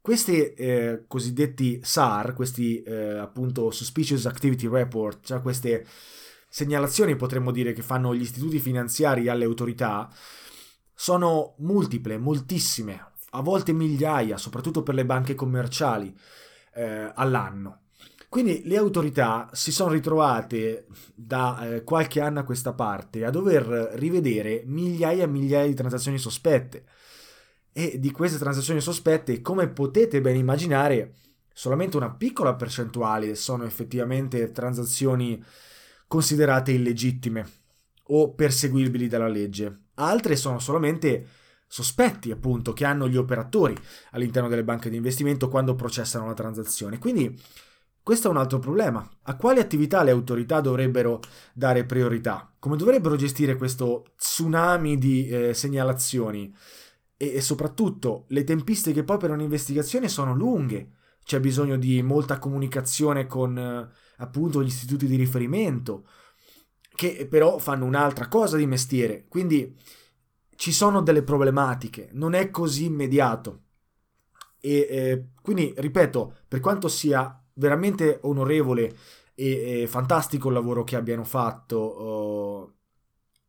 Questi 0.00 0.52
eh, 0.54 1.04
cosiddetti 1.08 1.80
SAR, 1.82 2.32
questi 2.34 2.82
eh, 2.82 3.18
appunto 3.18 3.70
Suspicious 3.70 4.26
Activity 4.26 4.68
Report, 4.68 5.24
cioè 5.24 5.42
queste 5.42 5.84
segnalazioni 6.48 7.16
potremmo 7.16 7.50
dire 7.50 7.72
che 7.72 7.82
fanno 7.82 8.14
gli 8.14 8.20
istituti 8.20 8.60
finanziari 8.60 9.28
alle 9.28 9.44
autorità, 9.44 10.08
sono 10.94 11.54
multiple, 11.58 12.18
moltissime, 12.18 13.12
a 13.30 13.40
volte 13.42 13.72
migliaia, 13.72 14.36
soprattutto 14.36 14.82
per 14.82 14.94
le 14.94 15.04
banche 15.04 15.34
commerciali 15.34 16.16
eh, 16.74 17.10
all'anno. 17.14 17.80
Quindi 18.28 18.62
le 18.64 18.76
autorità 18.76 19.48
si 19.52 19.72
sono 19.72 19.92
ritrovate 19.92 20.86
da 21.14 21.76
eh, 21.76 21.84
qualche 21.84 22.20
anno 22.20 22.40
a 22.40 22.44
questa 22.44 22.72
parte 22.72 23.24
a 23.24 23.30
dover 23.30 23.92
rivedere 23.94 24.62
migliaia 24.66 25.24
e 25.24 25.28
migliaia 25.28 25.66
di 25.66 25.74
transazioni 25.74 26.18
sospette 26.18 26.84
e 27.72 27.98
di 27.98 28.10
queste 28.10 28.38
transazioni 28.38 28.80
sospette, 28.80 29.40
come 29.42 29.68
potete 29.68 30.20
ben 30.20 30.36
immaginare, 30.36 31.14
solamente 31.52 31.96
una 31.96 32.10
piccola 32.10 32.54
percentuale 32.54 33.34
sono 33.34 33.64
effettivamente 33.64 34.50
transazioni 34.50 35.42
considerate 36.06 36.72
illegittime 36.72 37.46
o 38.08 38.32
perseguibili 38.32 39.08
dalla 39.08 39.28
legge. 39.28 39.84
Altre 39.94 40.36
sono 40.36 40.58
solamente 40.58 41.26
sospetti, 41.66 42.30
appunto, 42.30 42.72
che 42.72 42.84
hanno 42.84 43.08
gli 43.08 43.16
operatori 43.16 43.76
all'interno 44.12 44.48
delle 44.48 44.64
banche 44.64 44.88
di 44.88 44.96
investimento 44.96 45.48
quando 45.48 45.74
processano 45.74 46.26
la 46.26 46.34
transazione. 46.34 46.98
Quindi 46.98 47.38
questo 48.06 48.28
è 48.28 48.30
un 48.30 48.36
altro 48.36 48.60
problema. 48.60 49.04
A 49.22 49.34
quali 49.34 49.58
attività 49.58 50.04
le 50.04 50.12
autorità 50.12 50.60
dovrebbero 50.60 51.18
dare 51.52 51.84
priorità? 51.84 52.54
Come 52.60 52.76
dovrebbero 52.76 53.16
gestire 53.16 53.56
questo 53.56 54.12
tsunami 54.16 54.96
di 54.96 55.26
eh, 55.26 55.54
segnalazioni? 55.54 56.54
e, 57.16 57.34
e 57.34 57.40
soprattutto 57.40 58.24
le 58.28 58.44
tempistiche 58.44 59.04
poi 59.04 59.18
per 59.18 59.30
un'investigazione 59.30 60.08
sono 60.08 60.34
lunghe, 60.34 60.92
c'è 61.24 61.40
bisogno 61.40 61.76
di 61.76 62.02
molta 62.02 62.38
comunicazione 62.38 63.26
con 63.26 63.58
eh, 63.58 63.88
appunto 64.18 64.62
gli 64.62 64.66
istituti 64.66 65.06
di 65.06 65.16
riferimento, 65.16 66.06
che 66.94 67.26
però 67.28 67.58
fanno 67.58 67.84
un'altra 67.84 68.28
cosa 68.28 68.56
di 68.56 68.66
mestiere, 68.66 69.26
quindi 69.28 69.74
ci 70.54 70.72
sono 70.72 71.02
delle 71.02 71.22
problematiche, 71.22 72.08
non 72.12 72.34
è 72.34 72.50
così 72.50 72.84
immediato. 72.84 73.62
E 74.60 74.86
eh, 74.90 75.26
quindi, 75.42 75.74
ripeto, 75.76 76.38
per 76.48 76.60
quanto 76.60 76.88
sia 76.88 77.40
veramente 77.56 78.18
onorevole 78.22 78.94
e, 79.34 79.82
e 79.82 79.86
fantastico 79.86 80.48
il 80.48 80.54
lavoro 80.54 80.84
che 80.84 80.96
abbiano 80.96 81.24
fatto 81.24 82.02
uh, 82.02 82.72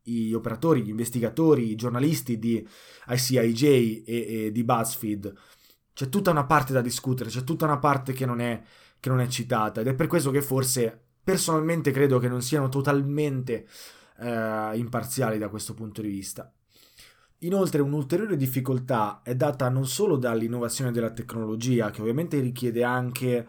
gli 0.02 0.32
operatori, 0.32 0.82
gli 0.82 0.88
investigatori, 0.88 1.70
i 1.70 1.76
giornalisti 1.76 2.38
di 2.38 2.66
ICIJ 3.08 3.62
e, 3.64 4.02
e 4.06 4.52
di 4.52 4.64
BuzzFeed. 4.64 5.34
c'è 5.92 6.08
tutta 6.08 6.30
una 6.30 6.44
parte 6.44 6.72
da 6.72 6.80
discutere, 6.80 7.30
c'è 7.30 7.44
tutta 7.44 7.64
una 7.64 7.78
parte 7.78 8.12
che 8.12 8.26
non 8.26 8.40
è, 8.40 8.62
che 9.00 9.08
non 9.08 9.20
è 9.20 9.26
citata 9.28 9.80
ed 9.80 9.88
è 9.88 9.94
per 9.94 10.06
questo 10.06 10.30
che 10.30 10.42
forse 10.42 10.98
personalmente 11.22 11.90
credo 11.90 12.18
che 12.18 12.28
non 12.28 12.40
siano 12.40 12.68
totalmente 12.68 13.66
eh, 14.18 14.70
imparziali 14.74 15.38
da 15.38 15.48
questo 15.48 15.74
punto 15.74 16.00
di 16.00 16.08
vista. 16.08 16.50
Inoltre 17.42 17.82
un'ulteriore 17.82 18.36
difficoltà 18.36 19.20
è 19.22 19.36
data 19.36 19.68
non 19.68 19.86
solo 19.86 20.16
dall'innovazione 20.16 20.90
della 20.90 21.12
tecnologia, 21.12 21.90
che 21.90 22.00
ovviamente 22.00 22.40
richiede 22.40 22.82
anche 22.82 23.46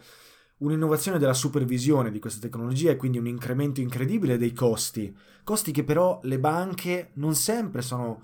un'innovazione 0.59 1.19
della 1.19 1.33
supervisione 1.33 2.11
di 2.11 2.19
questa 2.19 2.39
tecnologia 2.39 2.91
e 2.91 2.95
quindi 2.95 3.17
un 3.17 3.27
incremento 3.27 3.81
incredibile 3.81 4.37
dei 4.37 4.53
costi, 4.53 5.15
costi 5.43 5.71
che 5.71 5.83
però 5.83 6.19
le 6.23 6.39
banche 6.39 7.11
non 7.13 7.35
sempre 7.35 7.81
sono, 7.81 8.21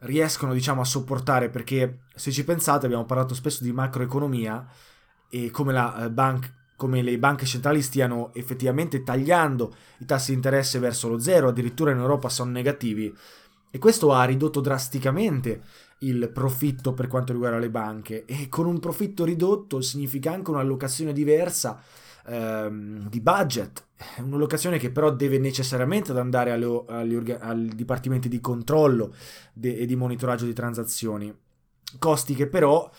riescono 0.00 0.52
diciamo 0.52 0.80
a 0.80 0.84
sopportare 0.86 1.50
perché 1.50 2.00
se 2.14 2.30
ci 2.30 2.44
pensate 2.44 2.86
abbiamo 2.86 3.04
parlato 3.04 3.34
spesso 3.34 3.62
di 3.64 3.72
macroeconomia 3.72 4.66
e 5.28 5.50
come, 5.50 5.72
la, 5.72 6.04
eh, 6.04 6.10
bank, 6.10 6.52
come 6.76 7.02
le 7.02 7.18
banche 7.18 7.44
centrali 7.44 7.82
stiano 7.82 8.32
effettivamente 8.34 9.02
tagliando 9.02 9.74
i 9.98 10.04
tassi 10.06 10.30
di 10.30 10.36
interesse 10.36 10.78
verso 10.78 11.08
lo 11.08 11.18
zero, 11.18 11.48
addirittura 11.48 11.90
in 11.90 11.98
Europa 11.98 12.28
sono 12.28 12.50
negativi. 12.50 13.14
E 13.70 13.78
questo 13.78 14.12
ha 14.12 14.24
ridotto 14.24 14.60
drasticamente 14.60 15.60
il 16.06 16.30
profitto 16.32 16.92
per 16.92 17.08
quanto 17.08 17.32
riguarda 17.32 17.58
le 17.58 17.70
banche. 17.70 18.24
E 18.24 18.48
con 18.48 18.66
un 18.66 18.78
profitto 18.80 19.24
ridotto 19.24 19.80
significa 19.80 20.32
anche 20.32 20.50
un'allocazione 20.50 21.12
diversa 21.12 21.80
ehm, 22.26 23.08
di 23.08 23.20
budget, 23.20 23.86
un'allocazione 24.18 24.78
che 24.78 24.90
però 24.90 25.10
deve 25.10 25.38
necessariamente 25.38 26.12
andare 26.12 26.50
alle, 26.52 26.84
agli 26.88 27.72
dipartimenti 27.74 28.28
di 28.28 28.40
controllo 28.40 29.14
de, 29.52 29.76
e 29.76 29.86
di 29.86 29.96
monitoraggio 29.96 30.44
di 30.44 30.52
transazioni, 30.52 31.34
costi 31.98 32.34
che 32.34 32.48
però 32.48 32.90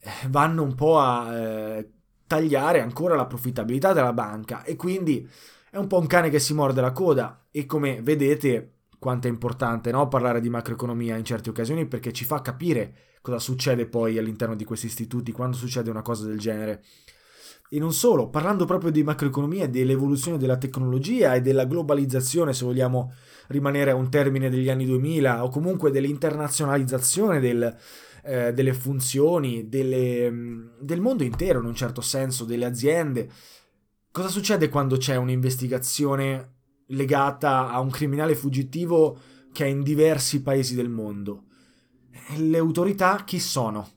eh, 0.00 0.10
vanno 0.28 0.62
un 0.62 0.74
po' 0.74 0.98
a 0.98 1.36
eh, 1.36 1.90
tagliare 2.26 2.80
ancora 2.80 3.16
la 3.16 3.26
profittabilità 3.26 3.92
della 3.92 4.12
banca. 4.12 4.62
E 4.62 4.76
quindi 4.76 5.28
è 5.70 5.76
un 5.76 5.86
po' 5.86 5.98
un 5.98 6.06
cane 6.06 6.30
che 6.30 6.38
si 6.38 6.54
morde 6.54 6.80
la 6.80 6.92
coda. 6.92 7.46
E 7.50 7.66
come 7.66 8.00
vedete 8.02 8.77
quanto 8.98 9.26
è 9.26 9.30
importante 9.30 9.90
no? 9.90 10.08
parlare 10.08 10.40
di 10.40 10.50
macroeconomia 10.50 11.16
in 11.16 11.24
certe 11.24 11.50
occasioni 11.50 11.86
perché 11.86 12.12
ci 12.12 12.24
fa 12.24 12.40
capire 12.40 12.94
cosa 13.20 13.38
succede 13.38 13.86
poi 13.86 14.18
all'interno 14.18 14.54
di 14.54 14.64
questi 14.64 14.86
istituti 14.86 15.32
quando 15.32 15.56
succede 15.56 15.90
una 15.90 16.02
cosa 16.02 16.26
del 16.26 16.38
genere. 16.38 16.82
E 17.70 17.78
non 17.78 17.92
solo, 17.92 18.30
parlando 18.30 18.64
proprio 18.64 18.90
di 18.90 19.02
macroeconomia 19.02 19.68
dell'evoluzione 19.68 20.38
della 20.38 20.56
tecnologia 20.56 21.34
e 21.34 21.42
della 21.42 21.66
globalizzazione, 21.66 22.54
se 22.54 22.64
vogliamo 22.64 23.12
rimanere 23.48 23.90
a 23.90 23.94
un 23.94 24.08
termine 24.08 24.48
degli 24.48 24.70
anni 24.70 24.86
2000, 24.86 25.44
o 25.44 25.50
comunque 25.50 25.90
dell'internazionalizzazione 25.90 27.40
del, 27.40 27.76
eh, 28.24 28.54
delle 28.54 28.72
funzioni, 28.72 29.68
delle, 29.68 30.30
mm, 30.30 30.68
del 30.80 31.02
mondo 31.02 31.24
intero 31.24 31.60
in 31.60 31.66
un 31.66 31.74
certo 31.74 32.00
senso, 32.00 32.46
delle 32.46 32.64
aziende. 32.64 33.28
Cosa 34.10 34.28
succede 34.28 34.70
quando 34.70 34.96
c'è 34.96 35.16
un'investigazione 35.16 36.57
legata 36.88 37.70
a 37.70 37.80
un 37.80 37.90
criminale 37.90 38.34
fuggitivo 38.34 39.18
che 39.52 39.64
è 39.64 39.68
in 39.68 39.82
diversi 39.82 40.42
paesi 40.42 40.74
del 40.74 40.88
mondo. 40.88 41.44
Le 42.36 42.58
autorità 42.58 43.24
chi 43.24 43.38
sono? 43.38 43.96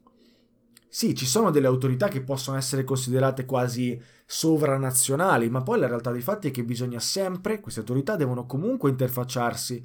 Sì, 0.88 1.15
ci 1.15 1.25
sono 1.25 1.51
delle 1.51 1.67
autorità 1.67 2.07
che 2.07 2.21
possono 2.21 2.57
essere 2.57 2.83
considerate 2.83 3.45
quasi 3.45 4.00
sovranazionali, 4.25 5.50
ma 5.50 5.62
poi 5.62 5.79
la 5.79 5.88
realtà 5.88 6.12
dei 6.12 6.21
fatti 6.21 6.50
è 6.50 6.51
che 6.51 6.63
bisogna 6.63 7.00
sempre, 7.00 7.60
queste 7.62 7.79
autorità 7.79 8.15
devono 8.15 8.45
comunque 8.45 8.89
interfacciarsi 8.89 9.83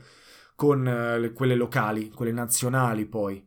con 0.57 0.87
eh, 0.87 1.33
quelle 1.33 1.55
locali, 1.55 2.11
quelle 2.11 2.33
nazionali 2.33 3.07
poi. 3.07 3.45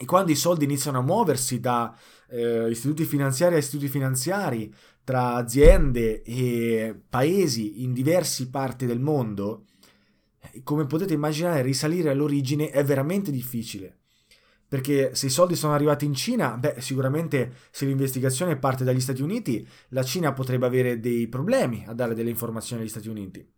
E 0.00 0.04
quando 0.04 0.30
i 0.30 0.36
soldi 0.36 0.64
iniziano 0.64 0.98
a 0.98 1.02
muoversi 1.02 1.58
da 1.58 1.92
eh, 2.28 2.70
istituti 2.70 3.04
finanziari 3.04 3.56
a 3.56 3.58
istituti 3.58 3.88
finanziari, 3.88 4.72
tra 5.02 5.34
aziende 5.34 6.22
e 6.22 6.94
paesi 7.08 7.82
in 7.82 7.92
diverse 7.92 8.48
parti 8.48 8.86
del 8.86 9.00
mondo, 9.00 9.64
come 10.62 10.86
potete 10.86 11.14
immaginare, 11.14 11.62
risalire 11.62 12.10
all'origine 12.10 12.70
è 12.70 12.84
veramente 12.84 13.30
difficile. 13.30 13.96
Perché 14.68 15.14
se 15.14 15.26
i 15.26 15.30
soldi 15.30 15.56
sono 15.56 15.72
arrivati 15.72 16.04
in 16.04 16.14
Cina, 16.14 16.56
beh, 16.58 16.76
sicuramente 16.78 17.54
se 17.70 17.86
l'investigazione 17.86 18.58
parte 18.58 18.84
dagli 18.84 19.00
Stati 19.00 19.22
Uniti, 19.22 19.66
la 19.88 20.02
Cina 20.02 20.32
potrebbe 20.32 20.66
avere 20.66 21.00
dei 21.00 21.26
problemi 21.26 21.84
a 21.88 21.94
dare 21.94 22.14
delle 22.14 22.30
informazioni 22.30 22.82
agli 22.82 22.88
Stati 22.88 23.08
Uniti. 23.08 23.57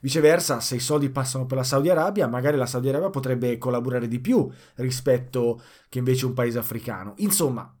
Viceversa, 0.00 0.60
se 0.60 0.76
i 0.76 0.80
soldi 0.80 1.10
passano 1.10 1.46
per 1.46 1.56
la 1.56 1.64
Saudi 1.64 1.88
Arabia, 1.88 2.28
magari 2.28 2.56
la 2.56 2.66
Saudi 2.66 2.88
Arabia 2.88 3.10
potrebbe 3.10 3.58
collaborare 3.58 4.06
di 4.06 4.20
più 4.20 4.48
rispetto 4.76 5.60
che 5.88 5.98
invece 5.98 6.26
un 6.26 6.34
paese 6.34 6.58
africano. 6.58 7.14
Insomma, 7.18 7.74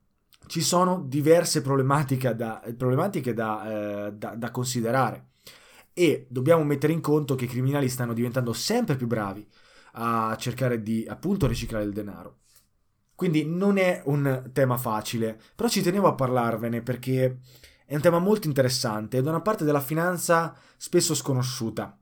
ci 0.46 0.60
sono 0.60 1.00
diverse 1.06 1.62
problematiche 1.62 2.34
da, 2.34 2.62
problematiche 2.76 3.34
da, 3.34 4.06
eh, 4.06 4.12
da, 4.12 4.34
da 4.34 4.50
considerare 4.50 5.26
e 5.92 6.26
dobbiamo 6.28 6.64
mettere 6.64 6.92
in 6.92 7.00
conto 7.00 7.34
che 7.34 7.44
i 7.44 7.48
criminali 7.48 7.88
stanno 7.88 8.12
diventando 8.12 8.52
sempre 8.52 8.96
più 8.96 9.06
bravi 9.06 9.46
a 9.92 10.36
cercare 10.38 10.82
di 10.82 11.04
appunto 11.08 11.46
riciclare 11.46 11.84
il 11.84 11.92
denaro. 11.92 12.38
Quindi 13.14 13.44
non 13.44 13.78
è 13.78 14.02
un 14.04 14.50
tema 14.52 14.76
facile, 14.76 15.36
però 15.56 15.68
ci 15.68 15.82
tenevo 15.82 16.06
a 16.06 16.14
parlarvene 16.14 16.82
perché 16.82 17.38
è 17.88 17.94
un 17.94 18.02
tema 18.02 18.18
molto 18.18 18.48
interessante 18.48 19.16
ed 19.16 19.26
una 19.26 19.40
parte 19.40 19.64
della 19.64 19.80
finanza 19.80 20.54
spesso 20.76 21.14
sconosciuta, 21.14 21.98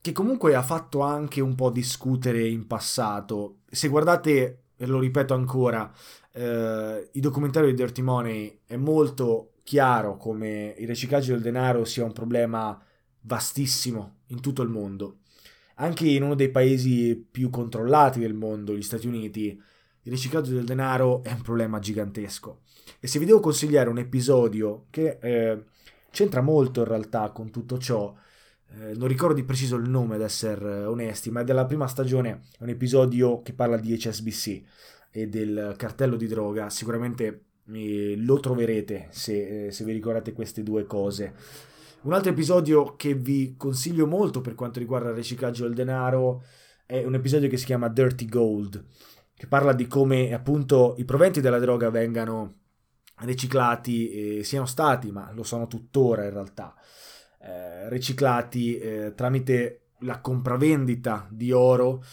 che 0.00 0.10
comunque 0.10 0.56
ha 0.56 0.64
fatto 0.64 1.00
anche 1.02 1.40
un 1.40 1.54
po' 1.54 1.70
discutere 1.70 2.44
in 2.48 2.66
passato. 2.66 3.58
Se 3.70 3.86
guardate, 3.86 4.62
e 4.76 4.84
lo 4.84 4.98
ripeto 4.98 5.32
ancora, 5.32 5.88
eh, 6.32 7.08
i 7.12 7.20
documentari 7.20 7.68
di 7.68 7.74
Dirty 7.74 8.02
Money 8.02 8.62
è 8.66 8.74
molto 8.74 9.52
chiaro 9.62 10.16
come 10.16 10.74
il 10.76 10.88
riciclaggio 10.88 11.34
del 11.34 11.40
denaro 11.40 11.84
sia 11.84 12.02
un 12.02 12.12
problema 12.12 12.76
vastissimo 13.20 14.22
in 14.26 14.40
tutto 14.40 14.62
il 14.62 14.70
mondo. 14.70 15.18
Anche 15.76 16.08
in 16.08 16.24
uno 16.24 16.34
dei 16.34 16.50
paesi 16.50 17.14
più 17.14 17.48
controllati 17.48 18.18
del 18.18 18.34
mondo, 18.34 18.74
gli 18.74 18.82
Stati 18.82 19.06
Uniti, 19.06 19.50
il 19.50 20.10
riciclaggio 20.10 20.52
del 20.52 20.64
denaro 20.64 21.22
è 21.22 21.30
un 21.30 21.42
problema 21.42 21.78
gigantesco. 21.78 22.62
E 23.00 23.06
se 23.06 23.18
vi 23.18 23.24
devo 23.24 23.40
consigliare 23.40 23.88
un 23.88 23.98
episodio 23.98 24.86
che 24.90 25.18
eh, 25.20 25.64
c'entra 26.10 26.40
molto 26.40 26.80
in 26.80 26.86
realtà 26.86 27.30
con 27.30 27.50
tutto 27.50 27.78
ciò, 27.78 28.14
eh, 28.70 28.94
non 28.94 29.08
ricordo 29.08 29.34
di 29.34 29.44
preciso 29.44 29.76
il 29.76 29.88
nome 29.88 30.16
ad 30.16 30.22
essere 30.22 30.84
onesti, 30.84 31.30
ma 31.30 31.40
è 31.40 31.44
della 31.44 31.66
prima 31.66 31.86
stagione, 31.86 32.42
è 32.58 32.62
un 32.62 32.70
episodio 32.70 33.42
che 33.42 33.52
parla 33.52 33.76
di 33.76 33.96
HSBC 33.96 34.62
e 35.10 35.28
del 35.28 35.74
cartello 35.76 36.16
di 36.16 36.26
droga, 36.26 36.68
sicuramente 36.70 37.44
eh, 37.72 38.14
lo 38.16 38.40
troverete 38.40 39.08
se, 39.10 39.66
eh, 39.66 39.70
se 39.70 39.84
vi 39.84 39.92
ricordate 39.92 40.32
queste 40.32 40.62
due 40.62 40.84
cose. 40.86 41.34
Un 42.02 42.12
altro 42.12 42.30
episodio 42.30 42.94
che 42.96 43.14
vi 43.14 43.54
consiglio 43.56 44.06
molto 44.06 44.40
per 44.40 44.54
quanto 44.54 44.78
riguarda 44.78 45.08
il 45.10 45.16
riciclaggio 45.16 45.64
del 45.64 45.74
denaro 45.74 46.44
è 46.84 47.02
un 47.02 47.14
episodio 47.14 47.48
che 47.48 47.56
si 47.56 47.64
chiama 47.64 47.88
Dirty 47.88 48.26
Gold, 48.26 48.84
che 49.34 49.46
parla 49.48 49.72
di 49.72 49.88
come 49.88 50.32
appunto 50.32 50.94
i 50.98 51.04
proventi 51.04 51.40
della 51.40 51.58
droga 51.58 51.90
vengano 51.90 52.65
riciclati, 53.20 54.38
eh, 54.38 54.44
siano 54.44 54.66
stati, 54.66 55.10
ma 55.10 55.30
lo 55.32 55.42
sono 55.42 55.66
tuttora 55.66 56.24
in 56.24 56.30
realtà, 56.30 56.74
eh, 57.40 57.88
riciclati 57.88 58.78
eh, 58.78 59.12
tramite 59.14 59.80
la 60.00 60.20
compravendita 60.20 61.26
di 61.30 61.52
oro 61.52 62.04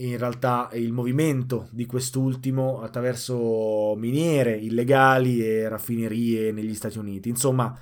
in 0.00 0.16
realtà 0.16 0.68
il 0.74 0.92
movimento 0.92 1.68
di 1.72 1.86
quest'ultimo 1.86 2.80
attraverso 2.80 3.94
miniere 3.96 4.56
illegali 4.56 5.44
e 5.44 5.68
raffinerie 5.68 6.52
negli 6.52 6.74
Stati 6.74 6.98
Uniti. 6.98 7.28
Insomma, 7.28 7.76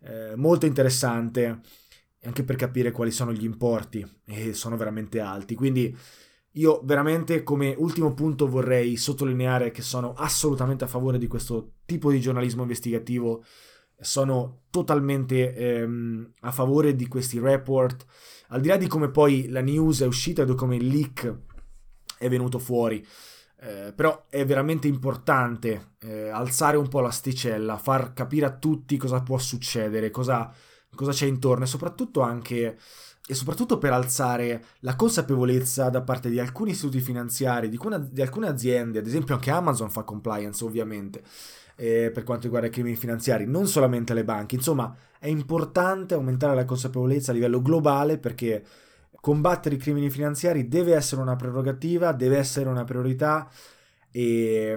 eh, 0.00 0.34
molto 0.36 0.66
interessante 0.66 1.60
anche 2.22 2.42
per 2.42 2.56
capire 2.56 2.90
quali 2.90 3.10
sono 3.10 3.32
gli 3.32 3.44
importi 3.44 4.06
e 4.24 4.52
sono 4.54 4.76
veramente 4.76 5.20
alti. 5.20 5.54
Quindi 5.54 5.94
io 6.58 6.80
veramente 6.84 7.44
come 7.44 7.74
ultimo 7.78 8.12
punto 8.14 8.48
vorrei 8.48 8.96
sottolineare 8.96 9.70
che 9.70 9.82
sono 9.82 10.12
assolutamente 10.14 10.84
a 10.84 10.88
favore 10.88 11.16
di 11.16 11.28
questo 11.28 11.74
tipo 11.84 12.10
di 12.10 12.20
giornalismo 12.20 12.62
investigativo. 12.62 13.44
Sono 14.00 14.62
totalmente 14.70 15.54
ehm, 15.54 16.32
a 16.40 16.52
favore 16.52 16.94
di 16.94 17.06
questi 17.06 17.38
report, 17.38 18.04
al 18.48 18.60
di 18.60 18.68
là 18.68 18.76
di 18.76 18.86
come 18.86 19.08
poi 19.08 19.48
la 19.48 19.60
news 19.60 20.02
è 20.02 20.06
uscita 20.06 20.42
e 20.42 20.54
come 20.54 20.76
il 20.76 20.86
leak 20.86 21.36
è 22.18 22.28
venuto 22.28 22.58
fuori. 22.58 23.04
Eh, 23.60 23.92
però 23.94 24.26
è 24.28 24.44
veramente 24.44 24.86
importante 24.86 25.94
eh, 26.00 26.28
alzare 26.28 26.76
un 26.76 26.88
po' 26.88 27.00
l'asticella, 27.00 27.76
far 27.76 28.12
capire 28.12 28.46
a 28.46 28.56
tutti 28.56 28.96
cosa 28.96 29.20
può 29.22 29.38
succedere, 29.38 30.10
cosa, 30.10 30.52
cosa 30.94 31.10
c'è 31.12 31.26
intorno 31.26 31.64
e 31.64 31.68
soprattutto 31.68 32.20
anche 32.20 32.78
e 33.30 33.34
soprattutto 33.34 33.76
per 33.76 33.92
alzare 33.92 34.64
la 34.80 34.96
consapevolezza 34.96 35.90
da 35.90 36.00
parte 36.00 36.30
di 36.30 36.40
alcuni 36.40 36.70
istituti 36.70 37.00
finanziari, 37.00 37.68
di, 37.68 37.78
una, 37.82 37.98
di 37.98 38.22
alcune 38.22 38.48
aziende, 38.48 39.00
ad 39.00 39.06
esempio 39.06 39.34
anche 39.34 39.50
Amazon 39.50 39.90
fa 39.90 40.02
compliance 40.02 40.64
ovviamente 40.64 41.22
eh, 41.76 42.10
per 42.10 42.24
quanto 42.24 42.44
riguarda 42.44 42.68
i 42.68 42.70
crimini 42.70 42.96
finanziari, 42.96 43.44
non 43.46 43.66
solamente 43.66 44.14
le 44.14 44.24
banche, 44.24 44.54
insomma 44.54 44.96
è 45.18 45.28
importante 45.28 46.14
aumentare 46.14 46.54
la 46.54 46.64
consapevolezza 46.64 47.30
a 47.30 47.34
livello 47.34 47.60
globale 47.60 48.16
perché 48.16 48.64
combattere 49.20 49.74
i 49.74 49.78
crimini 49.78 50.08
finanziari 50.08 50.66
deve 50.66 50.94
essere 50.94 51.20
una 51.20 51.36
prerogativa, 51.36 52.12
deve 52.12 52.38
essere 52.38 52.68
una 52.70 52.84
priorità, 52.84 53.48
E, 54.10 54.70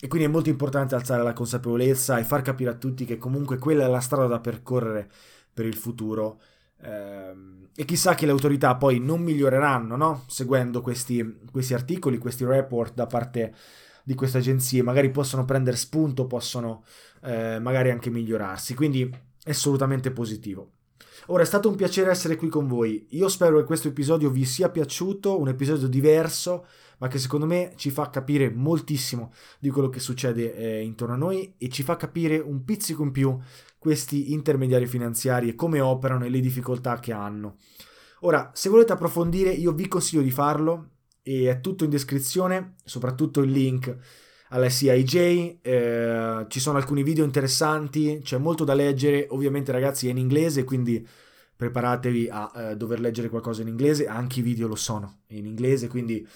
e, 0.00 0.08
quindi 0.08 0.26
è 0.26 0.30
molto 0.30 0.48
importante 0.48 0.96
alzare 0.96 1.22
la 1.22 1.32
consapevolezza 1.32 2.18
e 2.18 2.24
far 2.24 2.42
capire 2.42 2.70
a 2.70 2.74
tutti 2.74 3.04
che 3.04 3.16
comunque 3.16 3.58
quella 3.58 3.84
è 3.84 3.88
la 3.88 4.00
strada 4.00 4.26
da 4.26 4.40
percorrere 4.40 5.08
per 5.54 5.66
il 5.66 5.76
futuro. 5.76 6.40
Eh, 6.82 7.34
e 7.78 7.84
chissà 7.84 8.14
che 8.14 8.24
le 8.24 8.32
autorità 8.32 8.76
poi 8.76 8.98
non 8.98 9.20
miglioreranno, 9.20 9.96
no? 9.96 10.24
Seguendo 10.28 10.80
questi, 10.80 11.40
questi 11.50 11.74
articoli, 11.74 12.16
questi 12.16 12.44
report 12.44 12.94
da 12.94 13.06
parte 13.06 13.54
di 14.02 14.14
queste 14.14 14.38
agenzie, 14.38 14.82
magari 14.82 15.10
possono 15.10 15.44
prendere 15.44 15.76
spunto, 15.76 16.26
possono 16.26 16.84
eh, 17.22 17.58
magari 17.60 17.90
anche 17.90 18.08
migliorarsi. 18.08 18.74
Quindi 18.74 19.10
è 19.42 19.50
assolutamente 19.50 20.10
positivo. 20.10 20.70
Ora 21.26 21.42
è 21.42 21.46
stato 21.46 21.68
un 21.68 21.74
piacere 21.74 22.10
essere 22.10 22.36
qui 22.36 22.48
con 22.48 22.66
voi. 22.66 23.06
Io 23.10 23.28
spero 23.28 23.58
che 23.58 23.64
questo 23.64 23.88
episodio 23.88 24.30
vi 24.30 24.44
sia 24.44 24.70
piaciuto, 24.70 25.38
un 25.38 25.48
episodio 25.48 25.88
diverso, 25.88 26.66
ma 26.98 27.08
che 27.08 27.18
secondo 27.18 27.46
me 27.46 27.72
ci 27.76 27.90
fa 27.90 28.10
capire 28.10 28.50
moltissimo 28.50 29.32
di 29.58 29.70
quello 29.70 29.88
che 29.88 30.00
succede 30.00 30.54
eh, 30.54 30.82
intorno 30.82 31.14
a 31.14 31.18
noi 31.18 31.54
e 31.58 31.68
ci 31.68 31.82
fa 31.82 31.96
capire 31.96 32.38
un 32.38 32.64
pizzico 32.64 33.02
in 33.02 33.10
più 33.10 33.38
questi 33.78 34.32
intermediari 34.32 34.86
finanziari 34.86 35.48
e 35.48 35.54
come 35.54 35.80
operano 35.80 36.24
e 36.24 36.28
le 36.28 36.40
difficoltà 36.40 36.98
che 36.98 37.12
hanno. 37.12 37.56
Ora, 38.20 38.50
se 38.54 38.68
volete 38.68 38.92
approfondire, 38.92 39.50
io 39.50 39.72
vi 39.72 39.88
consiglio 39.88 40.22
di 40.22 40.30
farlo 40.30 40.90
e 41.22 41.50
è 41.50 41.60
tutto 41.60 41.84
in 41.84 41.90
descrizione, 41.90 42.74
soprattutto 42.84 43.42
il 43.42 43.50
link 43.50 43.96
alla 44.48 44.68
CIJ, 44.68 45.58
eh, 45.60 46.46
ci 46.48 46.60
sono 46.60 46.78
alcuni 46.78 47.02
video 47.02 47.24
interessanti, 47.24 48.20
c'è 48.22 48.38
molto 48.38 48.64
da 48.64 48.74
leggere, 48.74 49.26
ovviamente 49.30 49.72
ragazzi 49.72 50.06
è 50.06 50.10
in 50.10 50.18
inglese, 50.18 50.64
quindi 50.64 51.06
preparatevi 51.56 52.28
a 52.30 52.52
eh, 52.54 52.76
dover 52.76 53.00
leggere 53.00 53.28
qualcosa 53.28 53.62
in 53.62 53.68
inglese, 53.68 54.06
anche 54.06 54.40
i 54.40 54.42
video 54.42 54.68
lo 54.68 54.76
sono 54.76 55.20
in 55.28 55.46
inglese, 55.46 55.88
quindi 55.88 56.26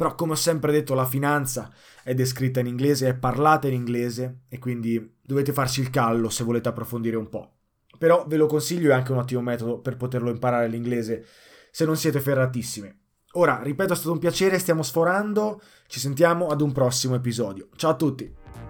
però 0.00 0.14
come 0.14 0.32
ho 0.32 0.36
sempre 0.36 0.72
detto 0.72 0.94
la 0.94 1.04
finanza 1.04 1.70
è 2.02 2.14
descritta 2.14 2.58
in 2.60 2.66
inglese, 2.66 3.06
è 3.06 3.14
parlata 3.14 3.66
in 3.66 3.74
inglese 3.74 4.44
e 4.48 4.58
quindi 4.58 5.16
dovete 5.20 5.52
farci 5.52 5.82
il 5.82 5.90
callo 5.90 6.30
se 6.30 6.42
volete 6.42 6.70
approfondire 6.70 7.18
un 7.18 7.28
po'. 7.28 7.56
Però 7.98 8.24
ve 8.26 8.38
lo 8.38 8.46
consiglio, 8.46 8.92
è 8.92 8.94
anche 8.94 9.12
un 9.12 9.18
ottimo 9.18 9.42
metodo 9.42 9.78
per 9.80 9.98
poterlo 9.98 10.30
imparare 10.30 10.68
l'inglese 10.68 11.26
se 11.70 11.84
non 11.84 11.98
siete 11.98 12.18
ferratissimi. 12.18 12.90
Ora, 13.32 13.60
ripeto, 13.62 13.92
è 13.92 13.96
stato 13.96 14.12
un 14.12 14.18
piacere, 14.18 14.58
stiamo 14.58 14.82
sforando, 14.82 15.60
ci 15.86 16.00
sentiamo 16.00 16.46
ad 16.46 16.62
un 16.62 16.72
prossimo 16.72 17.14
episodio. 17.14 17.68
Ciao 17.76 17.90
a 17.90 17.96
tutti! 17.96 18.69